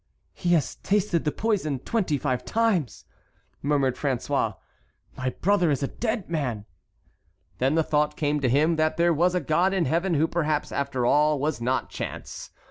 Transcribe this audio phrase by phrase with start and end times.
[0.33, 3.05] "He has tasted the poison twenty five times,"
[3.61, 4.55] murmured François;
[5.15, 6.65] "my brother is a dead man!"
[7.59, 10.71] Then the thought came to him that there was a God in heaven who perhaps
[10.71, 12.49] after all was not chance.